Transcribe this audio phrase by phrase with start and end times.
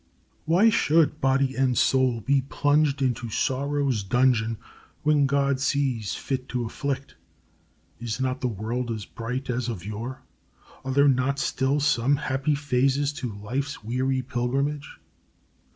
[0.45, 4.57] Why should body and soul be plunged into sorrow's dungeon
[5.03, 7.17] when God sees fit to afflict?
[7.99, 10.23] Is not the world as bright as of yore?
[10.83, 14.89] Are there not still some happy phases to life's weary pilgrimage?